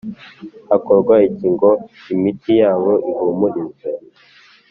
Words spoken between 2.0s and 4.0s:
imitima yabo ihumurizwe?